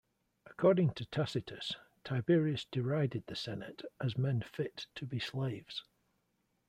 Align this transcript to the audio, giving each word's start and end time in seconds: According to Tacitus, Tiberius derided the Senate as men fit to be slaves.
According 0.47 0.95
to 0.95 1.05
Tacitus, 1.05 1.73
Tiberius 2.03 2.65
derided 2.65 3.27
the 3.27 3.35
Senate 3.35 3.83
as 3.99 4.17
men 4.17 4.41
fit 4.41 4.87
to 4.95 5.05
be 5.05 5.19
slaves. 5.19 5.83